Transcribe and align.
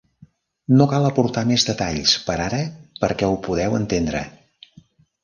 No 0.77 0.85
cal 0.93 1.03
aportar 1.09 1.43
més 1.49 1.65
detalls 1.67 2.13
per 2.29 2.37
ara 2.47 2.63
perquè 3.05 3.29
ho 3.35 3.37
podeu 3.49 3.77
entendre. 3.81 4.23